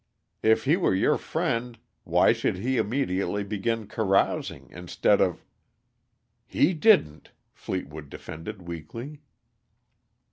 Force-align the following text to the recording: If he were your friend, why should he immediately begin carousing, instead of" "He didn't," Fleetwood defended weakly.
If 0.41 0.63
he 0.65 0.77
were 0.77 0.95
your 0.95 1.15
friend, 1.19 1.77
why 2.05 2.33
should 2.33 2.55
he 2.57 2.77
immediately 2.77 3.43
begin 3.43 3.85
carousing, 3.85 4.71
instead 4.71 5.21
of" 5.21 5.45
"He 6.57 6.73
didn't," 6.73 7.29
Fleetwood 7.53 8.09
defended 8.09 8.63
weakly. 8.63 9.21